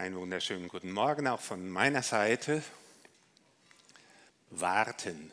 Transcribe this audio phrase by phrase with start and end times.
[0.00, 2.62] Einen wunderschönen guten Morgen auch von meiner Seite.
[4.48, 5.30] Warten.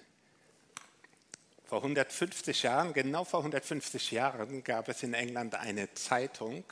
[1.63, 6.65] Vor 150 Jahren, genau vor 150 Jahren, gab es in England eine Zeitung,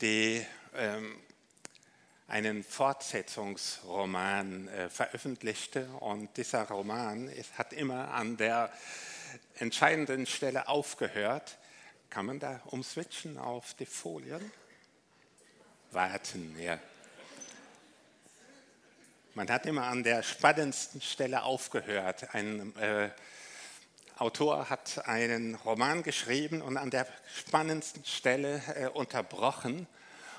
[0.00, 0.46] die
[0.76, 1.16] ähm,
[2.28, 5.88] einen Fortsetzungsroman äh, veröffentlichte.
[5.98, 8.72] Und dieser Roman ist, hat immer an der
[9.56, 11.58] entscheidenden Stelle aufgehört.
[12.10, 14.52] Kann man da umswitchen auf die Folien?
[15.90, 16.78] Warten, ja.
[19.38, 22.34] Man hat immer an der spannendsten Stelle aufgehört.
[22.34, 23.08] Ein äh,
[24.16, 27.06] Autor hat einen Roman geschrieben und an der
[27.36, 29.86] spannendsten Stelle äh, unterbrochen.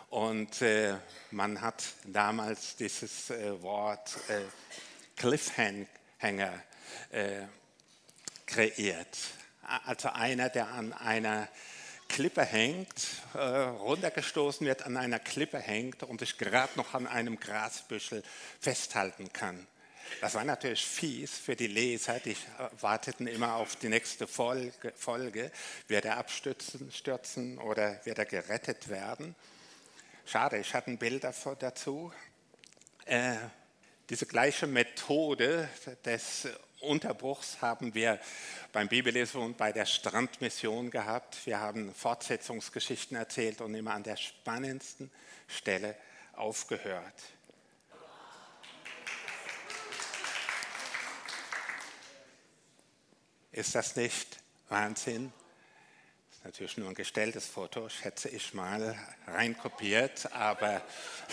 [0.10, 0.96] Und äh,
[1.32, 4.42] man hat damals dieses äh, Wort äh,
[5.16, 5.88] Cliffhanger
[7.12, 7.44] äh,
[8.48, 9.18] kreiert.
[9.86, 11.48] Also einer, der an einer
[12.10, 17.40] Klippe hängt, äh, runtergestoßen wird, an einer Klippe hängt und sich gerade noch an einem
[17.40, 18.24] Grasbüschel
[18.60, 19.66] festhalten kann.
[20.22, 22.36] Das war natürlich fies für die Leser, die
[22.82, 25.52] warteten immer auf die nächste Folge, Folge.
[25.88, 29.36] Wird er abstürzen stürzen oder wird er gerettet werden?
[30.26, 31.24] Schade, ich hatte ein Bild
[31.60, 32.12] dazu.
[33.06, 33.36] Äh,
[34.10, 35.70] diese gleiche Methode
[36.04, 36.48] des
[36.82, 38.20] Unterbruchs haben wir
[38.72, 41.46] beim Bibellesen und bei der Strandmission gehabt.
[41.46, 45.12] Wir haben Fortsetzungsgeschichten erzählt und immer an der spannendsten
[45.48, 45.96] Stelle
[46.34, 47.16] aufgehört.
[53.52, 55.34] Ist das nicht Wahnsinn?
[56.30, 60.82] Das ist natürlich nur ein gestelltes Foto, schätze ich mal, reinkopiert, aber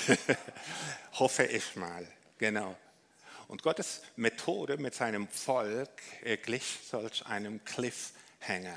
[1.12, 2.05] hoffe ich mal,
[2.39, 2.77] genau.
[3.48, 5.91] Und Gottes Methode mit seinem Volk
[6.42, 8.77] glich solch einem Cliffhanger.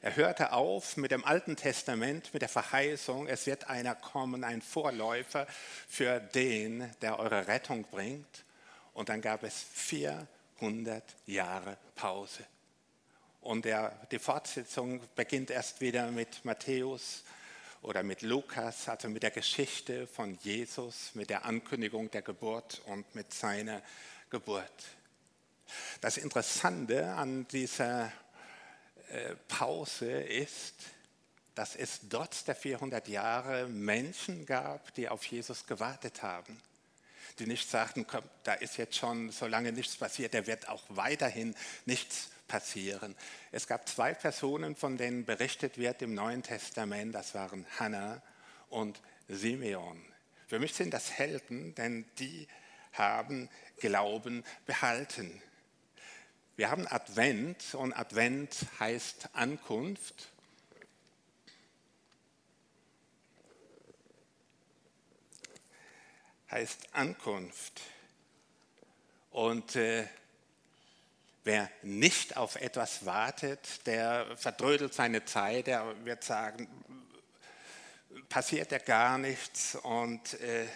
[0.00, 4.60] Er hörte auf mit dem Alten Testament, mit der Verheißung, es wird einer kommen, ein
[4.60, 5.46] Vorläufer
[5.88, 8.44] für den, der eure Rettung bringt.
[8.94, 12.44] Und dann gab es 400 Jahre Pause.
[13.40, 17.22] Und der, die Fortsetzung beginnt erst wieder mit Matthäus
[17.82, 23.14] oder mit Lukas, also mit der Geschichte von Jesus, mit der Ankündigung der Geburt und
[23.14, 23.82] mit seiner
[24.30, 24.84] Geburt.
[26.00, 28.12] Das Interessante an dieser
[29.10, 30.74] äh, Pause ist,
[31.54, 36.60] dass es trotz der 400 Jahre Menschen gab, die auf Jesus gewartet haben.
[37.38, 40.84] Die nicht sagten, komm, da ist jetzt schon so lange nichts passiert, der wird auch
[40.88, 41.54] weiterhin
[41.84, 43.16] nichts passieren.
[43.50, 48.20] Es gab zwei Personen, von denen berichtet wird im Neuen Testament, das waren Hannah
[48.68, 49.98] und Simeon.
[50.48, 52.46] Für mich sind das Helden, denn die
[52.92, 53.48] haben
[53.78, 55.40] Glauben behalten.
[56.56, 60.28] Wir haben Advent und Advent heißt Ankunft.
[66.50, 67.80] Heißt Ankunft.
[69.30, 70.06] Und äh,
[71.44, 76.68] Wer nicht auf etwas wartet, der verdrödelt seine Zeit, der wird sagen,
[78.28, 80.66] passiert ja gar nichts und äh,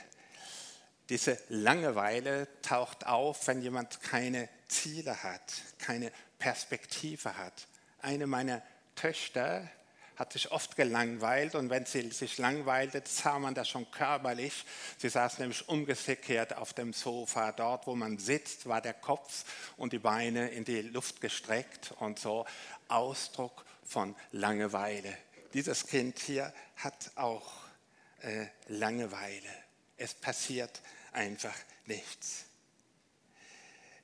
[1.09, 7.69] diese Langeweile taucht auf, wenn jemand keine Ziele hat, keine Perspektive hat.
[8.01, 8.61] Eine meiner
[8.97, 9.71] Töchter
[10.17, 14.65] hat sich oft gelangweilt und wenn sie sich langweilte, sah man das schon körperlich.
[14.99, 17.53] Sie saß nämlich umgekehrt auf dem Sofa.
[17.53, 19.45] Dort, wo man sitzt, war der Kopf
[19.77, 22.47] und die Beine in die Luft gestreckt und so
[22.89, 25.17] Ausdruck von Langeweile.
[25.53, 27.53] Dieses Kind hier hat auch
[28.23, 29.49] äh, Langeweile.
[29.97, 30.81] Es passiert
[31.13, 31.55] einfach
[31.87, 32.47] nichts.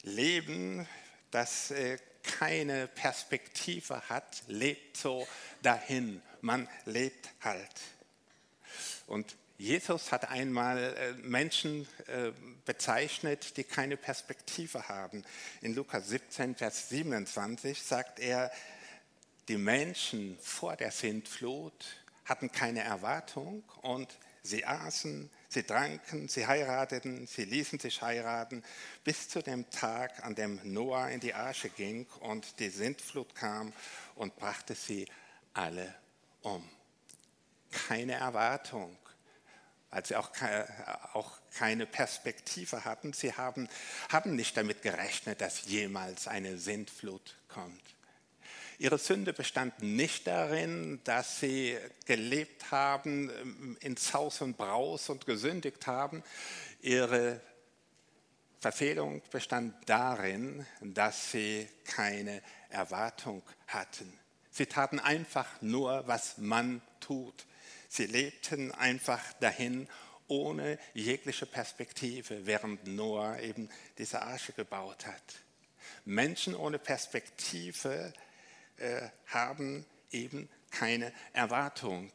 [0.03, 0.87] Leben,
[1.33, 5.27] das äh, keine Perspektive hat, lebt so
[5.63, 6.23] dahin.
[6.41, 7.81] Man lebt halt.
[9.07, 12.33] Und Jesus hat einmal äh, Menschen äh,
[12.65, 15.25] bezeichnet, die keine Perspektive haben.
[15.61, 18.51] In Lukas 17, Vers 27 sagt er,
[19.49, 27.27] die Menschen vor der Sintflut hatten keine Erwartung und sie aßen, Sie tranken, sie heirateten,
[27.27, 28.65] sie ließen sich heiraten,
[29.05, 33.71] bis zu dem Tag, an dem Noah in die Arche ging und die Sintflut kam
[34.15, 35.07] und brachte sie
[35.53, 35.95] alle
[36.41, 36.67] um.
[37.71, 38.97] Keine Erwartung,
[39.91, 40.31] weil sie auch,
[41.13, 43.13] auch keine Perspektive hatten.
[43.13, 43.69] Sie haben,
[44.09, 47.83] haben nicht damit gerechnet, dass jemals eine Sintflut kommt.
[48.83, 55.25] Ihre Sünde bestand nicht darin, dass sie gelebt haben ähm, in Saus und Braus und
[55.25, 56.25] gesündigt haben.
[56.81, 57.41] Ihre
[58.59, 64.13] Verfehlung bestand darin, dass sie keine Erwartung hatten.
[64.51, 67.47] Sie taten einfach nur, was man tut.
[67.89, 69.87] Sie lebten einfach dahin,
[70.27, 75.23] ohne jegliche Perspektive, während Noah eben diese Arche gebaut hat.
[76.05, 78.13] Menschen ohne Perspektive
[78.79, 82.11] äh, haben eben keine Erwartung.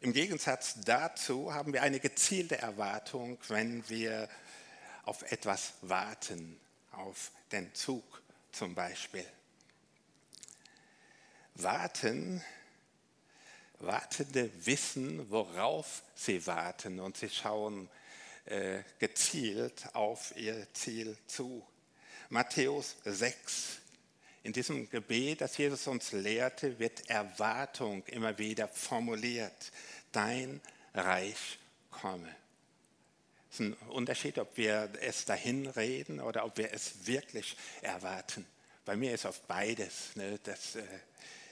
[0.00, 4.28] Im Gegensatz dazu haben wir eine gezielte Erwartung, wenn wir
[5.04, 6.60] auf etwas warten,
[6.90, 9.26] auf den Zug zum Beispiel.
[11.54, 12.42] Warten,
[13.78, 17.88] Wartende wissen, worauf sie warten und sie schauen
[18.44, 21.66] äh, gezielt auf ihr Ziel zu.
[22.28, 23.81] Matthäus 6.
[24.44, 29.70] In diesem Gebet, das Jesus uns lehrte, wird Erwartung immer wieder formuliert.
[30.10, 30.60] Dein
[30.94, 31.58] Reich
[31.90, 32.28] komme.
[33.50, 38.46] Es ist ein Unterschied, ob wir es dahin reden oder ob wir es wirklich erwarten.
[38.84, 40.82] Bei mir ist auf beides, ne, das äh,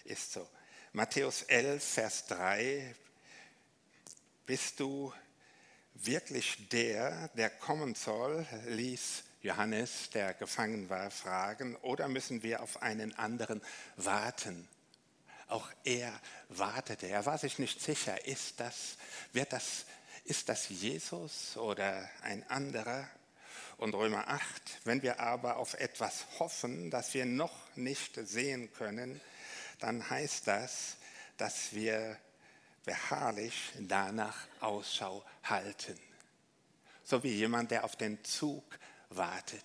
[0.05, 0.49] ist so.
[0.93, 2.95] Matthäus 11, Vers 3,
[4.47, 5.13] bist du
[5.95, 12.83] wirklich der, der kommen soll, ließ Johannes, der gefangen war, fragen, oder müssen wir auf
[12.83, 13.63] einen anderen
[13.97, 14.69] warten?
[15.49, 16.13] Auch er
[16.49, 18.97] wartete, er war sich nicht sicher, ist das,
[19.33, 19.87] wird das,
[20.25, 23.09] ist das Jesus oder ein anderer?
[23.79, 24.43] Und Römer 8,
[24.85, 29.23] wenn wir aber auf etwas hoffen, das wir noch nicht sehen können,
[29.79, 30.97] dann heißt das,
[31.39, 32.19] dass wir
[32.85, 35.99] beharrlich danach Ausschau halten.
[37.03, 38.63] So wie jemand, der auf den Zug
[39.11, 39.65] wartet.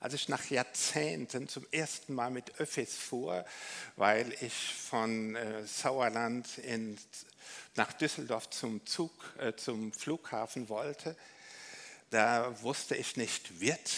[0.00, 3.44] Als ich nach Jahrzehnten zum ersten Mal mit Öffis fuhr,
[3.96, 6.98] weil ich von äh, Sauerland in,
[7.74, 11.16] nach Düsseldorf zum Zug, äh, zum Flughafen wollte,
[12.08, 13.92] da wusste ich nicht, wird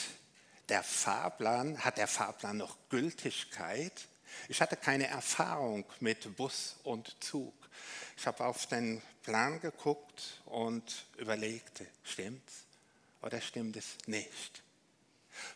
[0.69, 4.09] der Fahrplan, hat der Fahrplan noch Gültigkeit?
[4.49, 7.55] Ich hatte keine Erfahrung mit Bus und Zug.
[8.17, 12.65] Ich habe auf den Plan geguckt und überlegte, stimmt's
[13.23, 14.63] oder stimmt es nicht?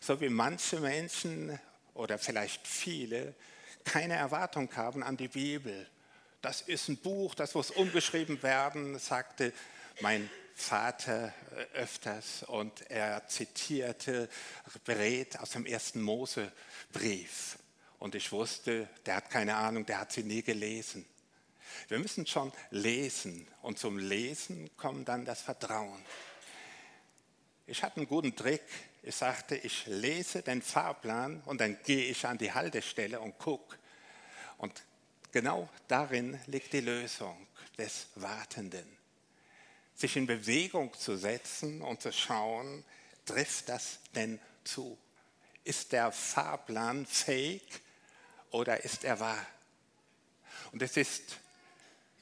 [0.01, 1.59] So wie manche Menschen
[1.93, 3.35] oder vielleicht viele
[3.83, 5.87] keine Erwartung haben an die Bibel.
[6.41, 9.53] Das ist ein Buch, das muss umgeschrieben werden, sagte
[10.01, 14.29] mein Vater äh, öfters und er zitierte
[14.85, 17.57] berät aus dem ersten Mosebrief.
[17.99, 21.05] Und ich wusste, der hat keine Ahnung, der hat sie nie gelesen.
[21.87, 26.03] Wir müssen schon lesen und zum Lesen kommt dann das Vertrauen.
[27.69, 28.63] Ich hatte einen guten Trick.
[29.03, 33.75] Ich sagte, ich lese den Fahrplan und dann gehe ich an die Haltestelle und gucke.
[34.57, 34.83] Und
[35.33, 37.45] genau darin liegt die Lösung
[37.77, 38.87] des Wartenden.
[39.95, 42.85] Sich in Bewegung zu setzen und zu schauen,
[43.25, 44.97] trifft das denn zu?
[45.65, 47.81] Ist der Fahrplan fake
[48.51, 49.45] oder ist er wahr?
[50.71, 51.37] Und es ist,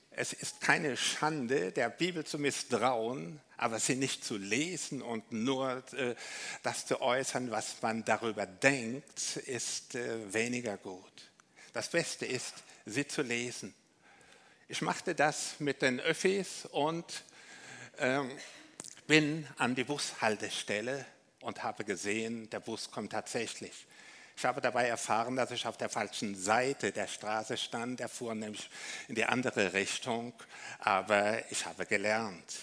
[0.09, 5.84] es ist keine Schande, der Bibel zu misstrauen, aber sie nicht zu lesen und nur
[5.94, 6.16] äh,
[6.63, 11.31] das zu äußern, was man darüber denkt, ist äh, weniger gut.
[11.74, 12.54] Das Beste ist,
[12.86, 13.74] sie zu lesen.
[14.68, 17.24] Ich machte das mit den Öffis und
[17.98, 18.31] ähm,
[19.07, 21.06] bin an die Bushaltestelle
[21.42, 23.86] und habe gesehen, der Bus kommt tatsächlich.
[24.38, 28.02] Ich habe dabei erfahren, dass ich auf der falschen Seite der Straße stand.
[28.02, 28.69] Er fuhr nämlich
[29.07, 30.34] in die andere Richtung,
[30.80, 32.56] aber ich habe gelernt.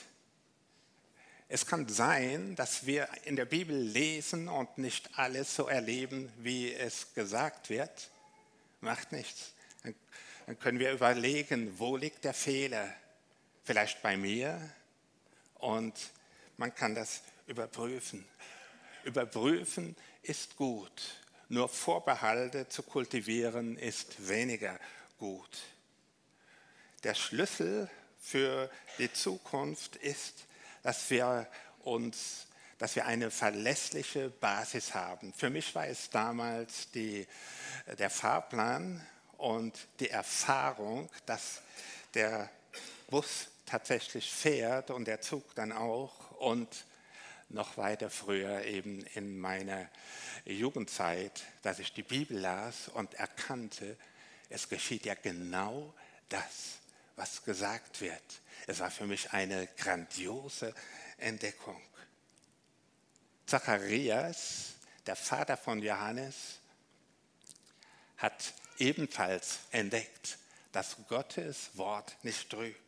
[1.54, 6.72] Es kann sein, dass wir in der Bibel lesen und nicht alles so erleben, wie
[6.72, 8.08] es gesagt wird.
[8.80, 9.52] Macht nichts.
[10.46, 12.90] Dann können wir überlegen, wo liegt der Fehler?
[13.64, 14.58] Vielleicht bei mir
[15.56, 15.92] und
[16.56, 18.24] man kann das überprüfen.
[19.04, 21.20] Überprüfen ist gut.
[21.50, 24.80] Nur Vorbehalte zu kultivieren ist weniger
[25.18, 25.58] gut.
[27.04, 30.46] Der Schlüssel für die Zukunft ist,
[30.82, 31.46] dass wir
[31.80, 32.46] uns,
[32.78, 35.32] dass wir eine verlässliche Basis haben.
[35.32, 37.26] Für mich war es damals die,
[37.98, 39.04] der Fahrplan
[39.38, 41.62] und die Erfahrung, dass
[42.14, 42.48] der
[43.08, 46.84] Bus tatsächlich fährt und der Zug dann auch und
[47.48, 49.88] noch weiter früher eben in meiner
[50.44, 53.96] Jugendzeit, dass ich die Bibel las und erkannte,
[54.48, 55.94] es geschieht ja genau
[56.28, 56.81] das,
[57.16, 58.22] was gesagt wird.
[58.66, 60.74] Es war für mich eine grandiose
[61.18, 61.80] Entdeckung.
[63.46, 64.74] Zacharias,
[65.06, 66.60] der Vater von Johannes,
[68.16, 70.38] hat ebenfalls entdeckt,
[70.70, 72.78] dass Gottes Wort nicht trügt.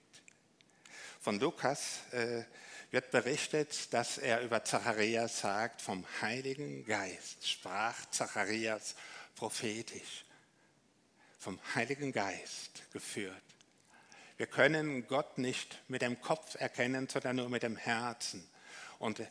[1.21, 2.45] Von Lukas äh,
[2.91, 8.95] wird berichtet, dass er über Zacharias sagt, vom Heiligen Geist sprach Zacharias
[9.35, 10.25] prophetisch,
[11.39, 13.54] vom Heiligen Geist geführt.
[14.37, 18.45] Wir können Gott nicht mit dem Kopf erkennen, sondern nur mit dem Herzen.
[18.99, 19.23] Und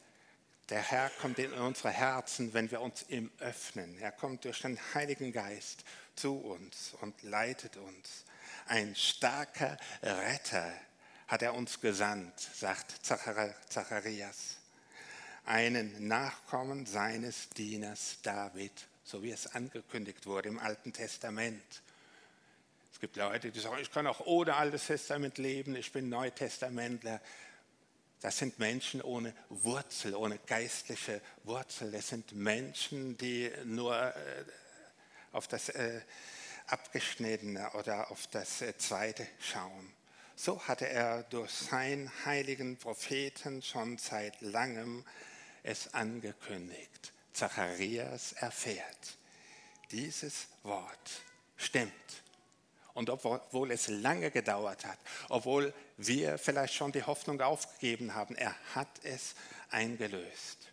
[0.69, 4.00] der Herr kommt in unsere Herzen, wenn wir uns ihm öffnen.
[4.00, 5.83] Er kommt durch den Heiligen Geist
[6.15, 8.24] zu uns und leitet uns.
[8.67, 10.72] Ein starker Retter
[11.27, 14.57] hat er uns gesandt, sagt Zacharias.
[15.45, 18.72] Einen Nachkommen seines Dieners David,
[19.03, 21.81] so wie es angekündigt wurde im Alten Testament.
[23.03, 27.19] Es gibt Leute, die sagen, ich kann auch ohne Altes Testament leben, ich bin Neutestamentler.
[28.22, 31.91] Das sind Menschen ohne Wurzel, ohne geistliche Wurzel.
[31.91, 34.13] Das sind Menschen, die nur äh,
[35.33, 36.00] auf das äh,
[36.67, 39.91] Abgeschnittene oder auf das äh, Zweite schauen.
[40.38, 45.03] So hatte er durch seinen heiligen Propheten schon seit langem
[45.62, 47.12] es angekündigt.
[47.33, 49.17] Zacharias erfährt,
[49.91, 51.12] dieses Wort
[51.57, 52.23] stimmt.
[52.93, 58.55] Und obwohl es lange gedauert hat, obwohl wir vielleicht schon die Hoffnung aufgegeben haben, er
[58.75, 59.33] hat es
[59.71, 60.69] eingelöst.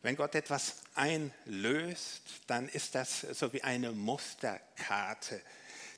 [0.00, 5.40] Wenn Gott etwas einlöst, dann ist das so wie eine Musterkarte,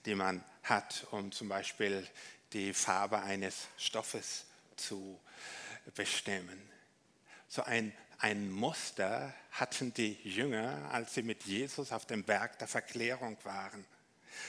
[0.04, 2.06] die man hat, um zum Beispiel
[2.52, 4.44] die Farbe eines Stoffes
[4.76, 5.20] zu
[5.94, 6.70] bestimmen.
[7.48, 12.68] So ein ein Muster hatten die Jünger, als sie mit Jesus auf dem Berg der
[12.68, 13.85] Verklärung waren.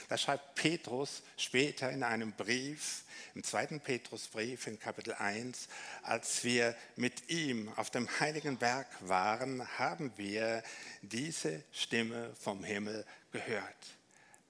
[0.08, 5.68] Da schreibt Petrus später in einem Brief, im zweiten Petrusbrief in Kapitel 1,
[6.02, 10.62] als wir mit ihm auf dem heiligen Berg waren, haben wir
[11.02, 13.76] diese Stimme vom Himmel gehört.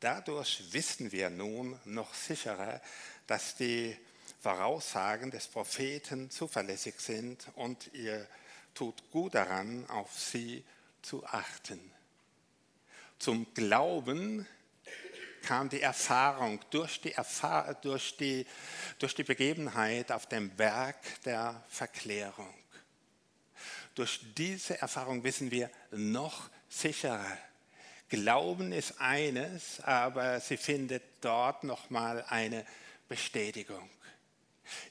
[0.00, 2.80] Dadurch wissen wir nun noch sicherer,
[3.26, 3.96] dass die
[4.40, 8.26] Voraussagen des Propheten zuverlässig sind und ihr
[8.78, 10.64] tut gut daran, auf sie
[11.02, 11.80] zu achten.
[13.18, 14.46] Zum Glauben
[15.42, 17.14] kam die Erfahrung durch die,
[17.82, 18.46] durch, die,
[19.00, 22.54] durch die Begebenheit auf dem Berg der Verklärung.
[23.96, 27.36] Durch diese Erfahrung wissen wir noch sicherer.
[28.08, 32.64] Glauben ist eines, aber sie findet dort nochmal eine
[33.08, 33.90] Bestätigung.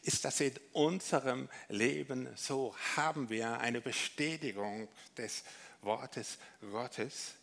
[0.04, 2.76] Ist das in unserem Leben so?
[2.96, 5.44] Haben wir eine Bestätigung des
[5.82, 7.34] Wortes Gottes?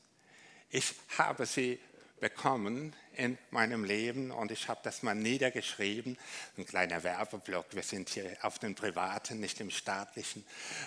[0.70, 1.78] Ich habe sie
[2.20, 6.18] bekommen in meinem Leben und ich habe das mal niedergeschrieben.
[6.56, 7.66] Ein kleiner Werbeblock.
[7.72, 10.44] Wir sind hier auf den privaten, nicht im staatlichen.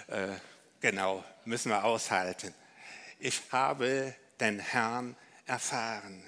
[0.08, 0.30] Äh,
[0.82, 2.54] genau, müssen wir aushalten.
[3.20, 6.24] Ich habe den Herrn erfahren.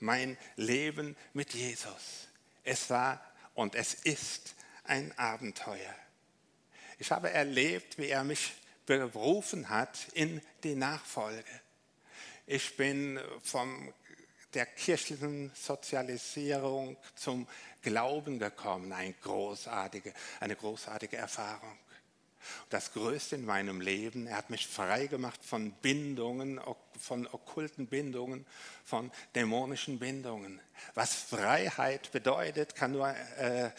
[0.00, 2.28] Mein Leben mit Jesus.
[2.64, 3.20] Es war
[3.54, 4.54] und es ist
[4.84, 5.94] ein Abenteuer.
[6.98, 8.52] Ich habe erlebt, wie er mich
[8.86, 11.44] berufen hat in die Nachfolge.
[12.46, 13.92] Ich bin von
[14.52, 17.48] der kirchlichen Sozialisierung zum
[17.82, 21.78] Glauben gekommen, eine großartige, eine großartige Erfahrung.
[22.68, 26.60] Das Größte in meinem Leben, er hat mich frei gemacht von Bindungen,
[26.98, 28.44] von okkulten Bindungen,
[28.84, 30.60] von dämonischen Bindungen.
[30.94, 33.70] Was Freiheit bedeutet, kann nur äh,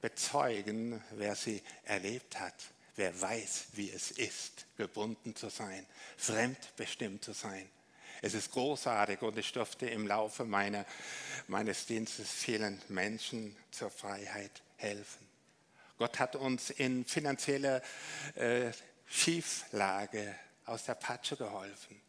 [0.00, 2.54] bezeugen, wer sie erlebt hat,
[2.96, 5.86] wer weiß, wie es ist, gebunden zu sein,
[6.16, 7.68] fremdbestimmt zu sein.
[8.20, 10.86] Es ist großartig und ich durfte im Laufe meiner,
[11.48, 15.26] meines Dienstes vielen Menschen zur Freiheit helfen.
[15.98, 17.82] Gott hat uns in finanzieller
[18.34, 18.70] äh,
[19.06, 20.34] Schieflage
[20.66, 22.00] aus der Patsche geholfen.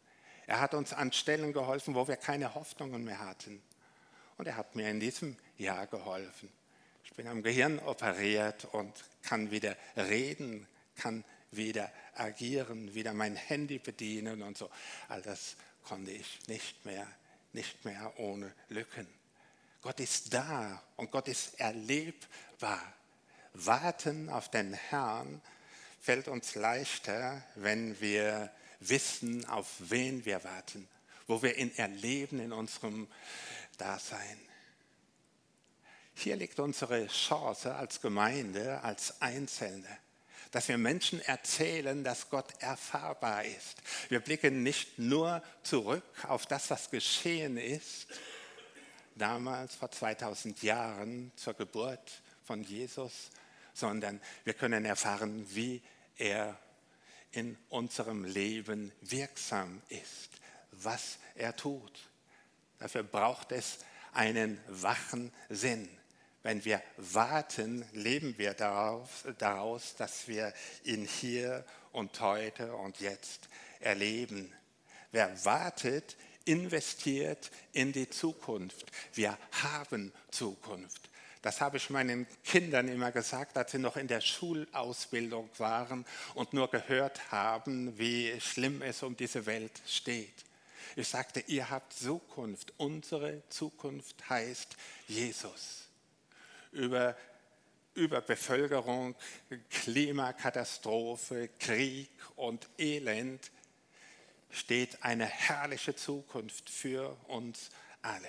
[0.46, 3.62] Er hat uns an Stellen geholfen, wo wir keine Hoffnungen mehr hatten.
[4.36, 6.50] Und er hat mir in diesem Jahr geholfen.
[7.04, 13.78] Ich bin am Gehirn operiert und kann wieder reden, kann wieder agieren, wieder mein Handy
[13.78, 14.70] bedienen und so.
[15.08, 17.06] All das konnte ich nicht mehr,
[17.52, 19.06] nicht mehr ohne Lücken.
[19.82, 22.80] Gott ist da und Gott ist erlebbar.
[23.52, 25.40] Warten auf den Herrn
[26.00, 28.50] fällt uns leichter, wenn wir
[28.80, 30.88] wissen, auf wen wir warten,
[31.26, 33.08] wo wir ihn erleben in unserem
[33.78, 34.38] Dasein.
[36.14, 39.98] Hier liegt unsere Chance als Gemeinde, als Einzelne,
[40.52, 43.82] dass wir Menschen erzählen, dass Gott erfahrbar ist.
[44.08, 48.06] Wir blicken nicht nur zurück auf das, was geschehen ist,
[49.16, 53.30] damals vor 2000 Jahren zur Geburt von Jesus,
[53.72, 55.82] sondern wir können erfahren, wie
[56.16, 56.58] er
[57.32, 60.30] in unserem Leben wirksam ist,
[60.82, 62.08] was er tut.
[62.78, 63.78] Dafür braucht es
[64.12, 65.88] einen wachen Sinn.
[66.42, 70.52] Wenn wir warten, leben wir daraus, dass wir
[70.84, 73.48] ihn hier und heute und jetzt
[73.80, 74.52] erleben.
[75.10, 78.90] Wer wartet, investiert in die Zukunft.
[79.14, 81.08] Wir haben Zukunft.
[81.40, 86.52] Das habe ich meinen Kindern immer gesagt, als sie noch in der Schulausbildung waren und
[86.52, 90.44] nur gehört haben, wie schlimm es um diese Welt steht.
[90.96, 92.72] Ich sagte, ihr habt Zukunft.
[92.76, 94.76] Unsere Zukunft heißt
[95.08, 95.86] Jesus.
[96.72, 97.16] Über,
[97.94, 99.14] Bevölkerung,
[99.70, 103.50] Klimakatastrophe, Krieg und Elend
[104.50, 107.70] steht eine herrliche Zukunft für uns
[108.02, 108.28] alle.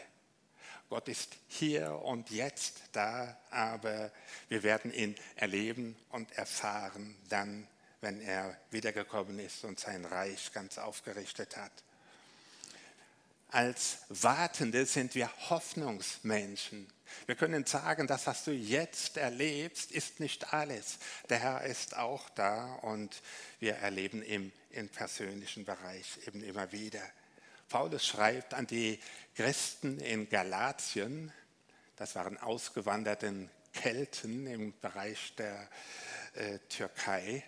[0.89, 4.11] Gott ist hier und jetzt da, aber
[4.49, 7.67] wir werden ihn erleben und erfahren dann,
[8.01, 11.71] wenn er wiedergekommen ist und sein Reich ganz aufgerichtet hat.
[13.49, 16.87] Als Wartende sind wir Hoffnungsmenschen.
[17.25, 20.97] Wir können sagen, das, was du jetzt erlebst, ist nicht alles.
[21.29, 23.21] Der Herr ist auch da und
[23.59, 27.01] wir erleben ihn im persönlichen Bereich eben immer wieder.
[27.69, 28.99] Paulus schreibt an die
[29.35, 31.31] Christen in Galatien,
[31.95, 35.69] das waren ausgewanderte Kelten im Bereich der
[36.33, 37.43] äh, Türkei,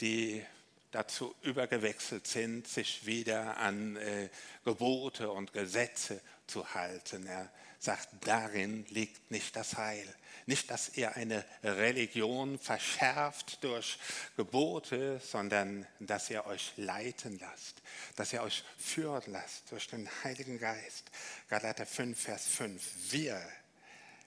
[0.00, 0.44] die
[0.90, 4.28] dazu übergewechselt sind, sich wieder an äh,
[4.64, 7.26] Gebote und Gesetze zu halten.
[7.26, 10.06] Er sagt, darin liegt nicht das Heil.
[10.46, 13.98] Nicht, dass ihr eine Religion verschärft durch
[14.36, 17.82] Gebote, sondern dass ihr euch leiten lasst,
[18.16, 21.10] dass ihr euch führen lasst durch den Heiligen Geist.
[21.48, 22.82] Galater 5, Vers 5.
[23.10, 23.40] Wir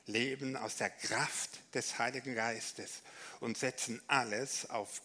[0.05, 3.01] leben aus der Kraft des Heiligen Geistes
[3.39, 5.01] und setzen alles auf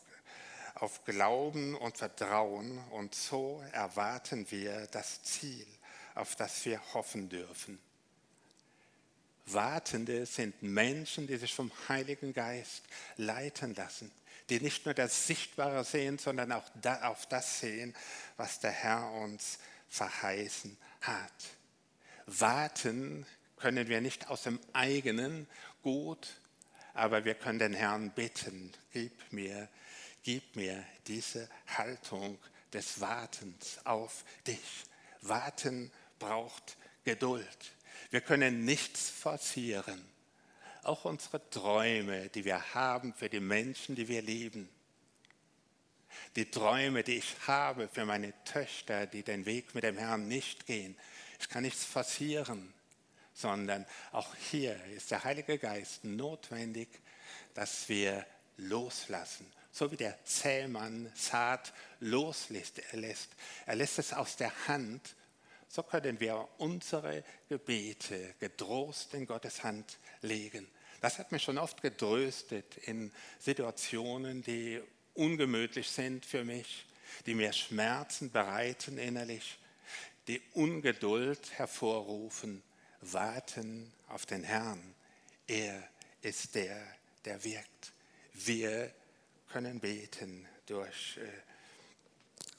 [0.77, 5.67] auf Glauben und Vertrauen und so erwarten wir das Ziel,
[6.15, 7.79] auf das wir hoffen dürfen.
[9.47, 12.83] Wartende sind Menschen, die sich vom Heiligen Geist
[13.17, 14.11] leiten lassen,
[14.51, 16.65] die nicht nur das Sichtbare sehen, sondern auch
[17.03, 17.95] auf das sehen,
[18.37, 21.33] was der Herr uns verheißen hat.
[22.27, 23.25] Warten
[23.57, 25.47] können wir nicht aus dem eigenen
[25.83, 26.41] Gut,
[26.93, 29.69] aber wir können den Herrn bitten, gib mir,
[30.27, 32.37] gib mir diese Haltung
[32.73, 34.59] des Wartens auf dich.
[35.21, 37.47] Warten braucht Geduld.
[38.11, 40.05] Wir können nichts forcieren.
[40.83, 44.69] Auch unsere Träume, die wir haben für die Menschen, die wir lieben.
[46.35, 50.67] Die Träume, die ich habe für meine Töchter, die den Weg mit dem Herrn nicht
[50.67, 50.99] gehen.
[51.39, 52.75] Ich kann nichts forcieren,
[53.33, 56.89] sondern auch hier ist der Heilige Geist notwendig,
[57.55, 59.47] dass wir loslassen.
[59.73, 62.79] So wie der Zähmann Saat loslässt.
[62.93, 63.31] Er lässt,
[63.67, 65.17] er lässt es aus der Hand
[65.69, 70.67] so können wir unsere Gebete getrost in Gottes Hand legen.
[71.01, 74.81] Das hat mich schon oft getröstet in Situationen, die
[75.15, 76.87] ungemütlich sind für mich,
[77.27, 79.59] die mir Schmerzen bereiten innerlich,
[80.29, 82.63] die Ungeduld hervorrufen,
[83.01, 84.95] warten auf den Herrn.
[85.47, 85.89] Er
[86.23, 86.83] ist der,
[87.25, 87.93] der wirkt.
[88.45, 88.93] Wir
[89.51, 91.27] können beten durch, äh,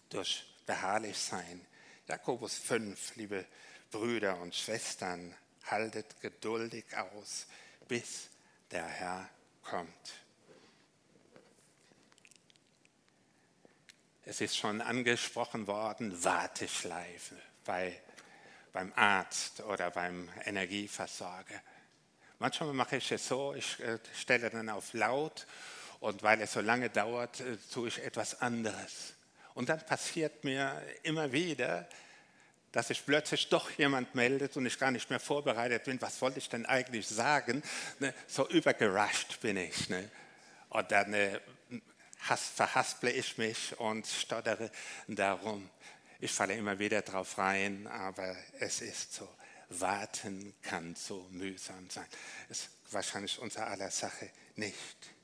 [0.10, 1.66] durch beharrlich sein
[2.08, 3.46] Jakobus 5, liebe
[3.92, 5.36] Brüder und Schwestern,
[5.66, 7.46] haltet geduldig aus,
[7.88, 8.30] bis
[8.72, 9.30] der Herr
[9.62, 10.14] kommt.
[14.26, 17.36] Es ist schon angesprochen worden, Warteschleife
[17.66, 18.02] bei,
[18.74, 21.62] beim Arzt oder beim Energieversorger.
[22.40, 25.48] Manchmal mache ich es so, ich äh, stelle dann auf laut
[26.00, 29.14] und weil es so lange dauert, äh, tue ich etwas anderes.
[29.56, 31.88] Und dann passiert mir immer wieder,
[32.72, 36.38] dass sich plötzlich doch jemand meldet und ich gar nicht mehr vorbereitet bin, was wollte
[36.38, 37.64] ich denn eigentlich sagen?
[37.98, 39.90] Ne, so übergerascht bin ich.
[39.90, 40.08] Ne?
[40.70, 41.40] Und dann äh,
[42.20, 44.70] verhasple ich mich und stottere
[45.08, 45.68] darum.
[46.20, 49.28] Ich falle immer wieder drauf rein, aber es ist so.
[49.70, 52.08] Warten kann so mühsam sein.
[52.50, 55.18] Ist wahrscheinlich unser aller Sache nicht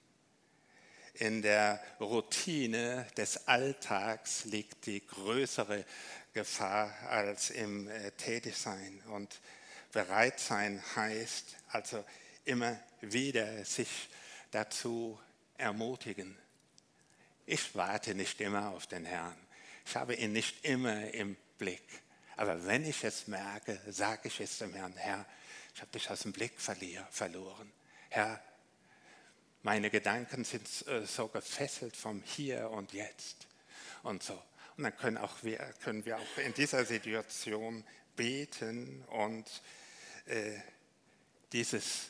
[1.15, 5.85] in der Routine des Alltags liegt die größere
[6.33, 9.01] Gefahr als im äh, Tätigsein.
[9.07, 9.39] Und
[9.91, 12.03] bereit sein heißt also
[12.45, 14.09] immer wieder sich
[14.51, 15.19] dazu
[15.57, 16.35] ermutigen.
[17.45, 19.37] Ich warte nicht immer auf den Herrn.
[19.85, 21.83] Ich habe ihn nicht immer im Blick.
[22.35, 25.25] Aber wenn ich es merke, sage ich es dem Herrn, Herr,
[25.75, 27.71] ich habe dich aus dem Blick verloren.
[28.09, 28.41] Herr,
[29.63, 33.47] meine Gedanken sind äh, so gefesselt vom Hier und Jetzt
[34.03, 34.41] und so.
[34.77, 37.83] Und dann können, auch wir, können wir auch in dieser Situation
[38.15, 39.45] beten und
[40.25, 40.59] äh,
[41.51, 42.09] dieses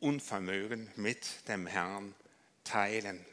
[0.00, 2.14] Unvermögen mit dem Herrn
[2.64, 3.24] teilen.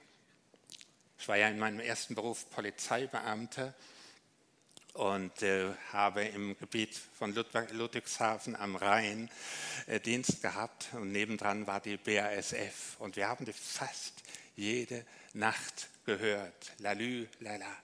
[1.19, 3.73] Ich war ja in meinem ersten Beruf Polizeibeamter
[4.93, 9.29] und äh, habe im Gebiet von Ludwigshafen am Rhein
[9.87, 14.13] äh, Dienst gehabt und nebendran war die BASF und wir haben die fast
[14.55, 16.73] jede Nacht gehört.
[16.77, 17.75] Lalü, lala.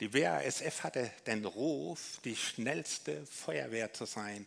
[0.00, 4.46] Die BASF hatte den Ruf, die schnellste Feuerwehr zu sein.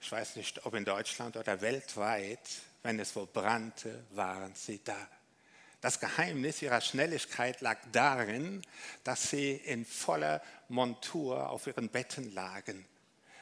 [0.00, 2.40] Ich weiß nicht, ob in Deutschland oder weltweit,
[2.82, 4.96] wenn es wo brannte, waren sie da.
[5.84, 8.62] Das Geheimnis ihrer Schnelligkeit lag darin,
[9.04, 12.86] dass sie in voller Montur auf ihren Betten lagen.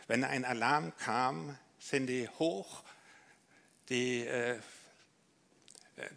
[0.08, 2.82] Wenn ein Alarm kam, sind die hoch
[3.90, 4.58] die, äh,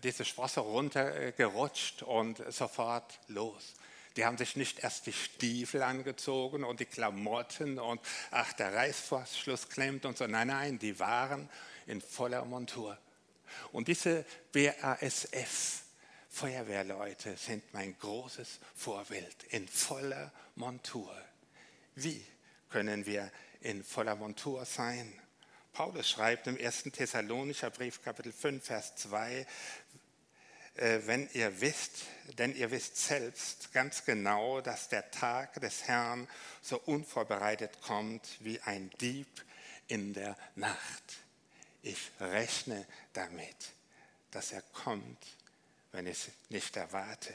[0.02, 3.76] diese Sprosse runtergerutscht und sofort los.
[4.18, 9.70] Die haben sich nicht erst die Stiefel angezogen und die Klamotten und ach, der Reißverschluss
[9.70, 10.26] klemmt und so.
[10.26, 11.48] Nein, nein, die waren
[11.86, 12.98] in voller Montur.
[13.72, 15.85] Und diese BASF,
[16.36, 21.10] Feuerwehrleute sind mein großes Vorbild in voller Montur.
[21.96, 22.22] Wie
[22.70, 25.18] können wir in voller Montur sein?
[25.72, 26.84] Paulus schreibt im 1.
[26.92, 29.48] Thessalonischer Brief, Kapitel 5, Vers 2,
[30.76, 32.04] äh, wenn ihr wisst,
[32.38, 36.28] denn ihr wisst selbst ganz genau, dass der Tag des Herrn
[36.62, 39.30] so unvorbereitet kommt wie ein Dieb
[39.88, 41.16] in der Nacht.
[41.82, 43.72] Ich rechne damit,
[44.32, 45.26] dass er kommt
[45.96, 47.34] wenn ich es nicht erwarte.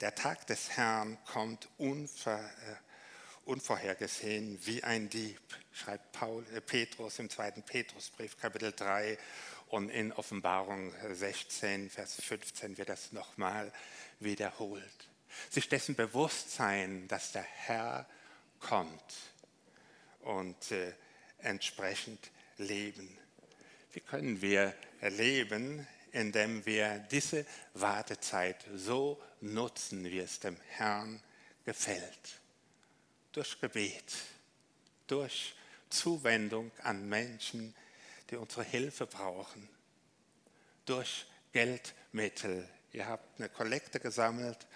[0.00, 2.76] Der Tag des Herrn kommt unver, äh,
[3.44, 9.18] unvorhergesehen wie ein Dieb, schreibt Paul, äh, Petrus im zweiten Petrusbrief, Kapitel 3
[9.66, 13.70] und in Offenbarung 16, Vers 15 wird das nochmal
[14.18, 15.08] wiederholt.
[15.50, 18.08] Sich dessen bewusst sein, dass der Herr
[18.60, 19.14] kommt
[20.20, 20.94] und äh,
[21.40, 23.18] entsprechend leben.
[23.92, 31.22] Wie können wir erleben, indem wir diese Wartezeit so nutzen, wie es dem Herrn
[31.64, 32.40] gefällt.
[33.32, 34.14] Durch Gebet,
[35.06, 35.54] durch
[35.90, 37.74] Zuwendung an Menschen,
[38.30, 39.68] die unsere Hilfe brauchen,
[40.84, 42.68] durch Geldmittel.
[42.92, 44.66] Ihr habt eine Kollekte gesammelt,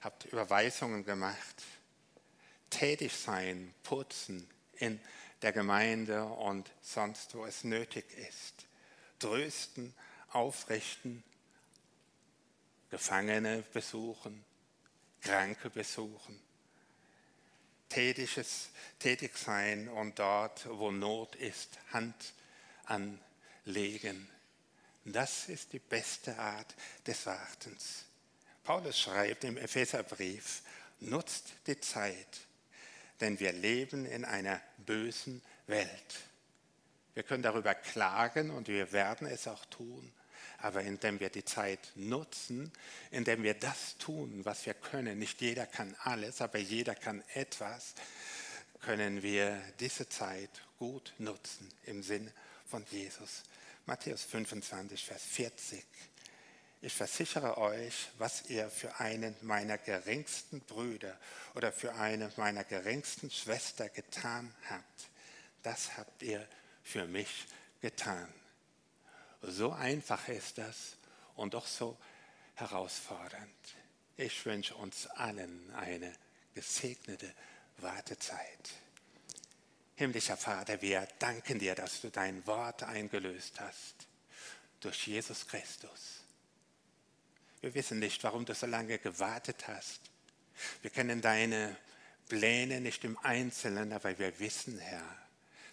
[0.00, 1.62] habt Überweisungen gemacht.
[2.70, 5.00] Tätig sein, putzen in
[5.42, 8.66] der Gemeinde und sonst, wo es nötig ist.
[9.18, 9.94] Trösten
[10.32, 11.22] aufrichten,
[12.90, 14.44] Gefangene besuchen,
[15.22, 16.38] Kranke besuchen,
[17.88, 18.68] tätiges,
[18.98, 22.34] tätig sein und dort, wo Not ist, Hand
[22.84, 24.28] anlegen.
[25.04, 26.74] Das ist die beste Art
[27.06, 28.04] des Wartens.
[28.62, 30.62] Paulus schreibt im Epheserbrief,
[31.00, 32.40] nutzt die Zeit,
[33.20, 36.20] denn wir leben in einer bösen Welt.
[37.14, 40.12] Wir können darüber klagen und wir werden es auch tun
[40.62, 42.72] aber indem wir die Zeit nutzen,
[43.10, 45.18] indem wir das tun, was wir können.
[45.18, 47.94] Nicht jeder kann alles, aber jeder kann etwas,
[48.80, 52.30] können wir diese Zeit gut nutzen im Sinn
[52.66, 53.42] von Jesus.
[53.86, 55.84] Matthäus 25, Vers 40.
[56.80, 61.16] Ich versichere euch, was ihr für einen meiner geringsten Brüder
[61.54, 65.08] oder für eine meiner geringsten Schwester getan habt,
[65.62, 66.46] das habt ihr
[66.82, 67.46] für mich
[67.80, 68.28] getan.
[69.42, 70.96] So einfach ist das
[71.34, 71.98] und doch so
[72.54, 73.50] herausfordernd.
[74.16, 76.12] Ich wünsche uns allen eine
[76.54, 77.32] gesegnete
[77.78, 78.70] Wartezeit.
[79.96, 84.06] Himmlischer Vater, wir danken dir, dass du dein Wort eingelöst hast
[84.80, 86.20] durch Jesus Christus.
[87.60, 90.00] Wir wissen nicht, warum du so lange gewartet hast.
[90.82, 91.76] Wir kennen deine
[92.28, 95.16] Pläne nicht im Einzelnen, aber wir wissen, Herr,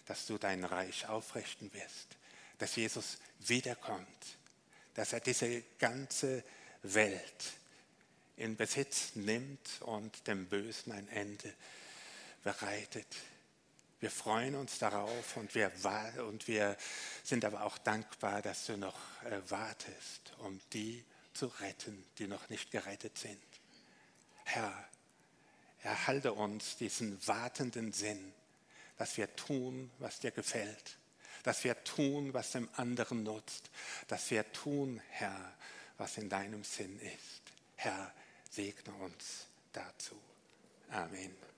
[0.06, 2.16] dass du dein Reich aufrichten wirst
[2.60, 4.38] dass Jesus wiederkommt,
[4.94, 6.44] dass er diese ganze
[6.82, 7.52] Welt
[8.36, 11.54] in Besitz nimmt und dem Bösen ein Ende
[12.44, 13.06] bereitet.
[14.00, 15.72] Wir freuen uns darauf und wir,
[16.28, 16.76] und wir
[17.24, 22.50] sind aber auch dankbar, dass du noch äh, wartest, um die zu retten, die noch
[22.50, 23.40] nicht gerettet sind.
[24.44, 24.88] Herr,
[25.82, 28.34] erhalte uns diesen wartenden Sinn,
[28.98, 30.99] dass wir tun, was dir gefällt
[31.42, 33.70] dass wir tun, was dem anderen nutzt,
[34.08, 35.54] dass wir tun, Herr,
[35.98, 37.42] was in deinem Sinn ist.
[37.76, 38.12] Herr,
[38.50, 40.16] segne uns dazu.
[40.90, 41.49] Amen.